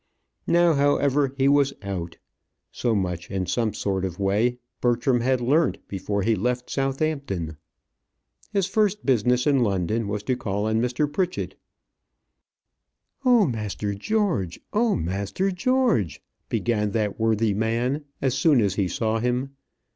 Now, 0.47 0.73
however, 0.73 1.31
he 1.37 1.47
was 1.47 1.73
out. 1.83 2.17
So 2.71 2.95
much, 2.95 3.29
in 3.29 3.45
some 3.45 3.75
sort 3.75 4.03
of 4.03 4.17
way, 4.19 4.57
Bertram 4.81 5.19
had 5.19 5.39
learnt 5.41 5.77
before 5.87 6.23
he 6.23 6.33
left 6.35 6.71
Southampton. 6.71 7.55
His 8.51 8.65
first 8.65 9.05
business 9.05 9.45
in 9.45 9.59
London 9.59 10.07
was 10.07 10.23
to 10.23 10.35
call 10.35 10.65
on 10.65 10.81
Mr. 10.81 11.05
Pritchett. 11.05 11.53
"Oh, 13.23 13.45
master 13.45 13.93
George! 13.93 14.59
oh, 14.73 14.95
master 14.95 15.51
George!" 15.51 16.23
began 16.49 16.93
that 16.93 17.19
worthy 17.19 17.53
man, 17.53 18.03
as 18.23 18.33
soon 18.33 18.59
as 18.59 18.73
he 18.73 18.87
saw 18.87 19.19
him. 19.19 19.51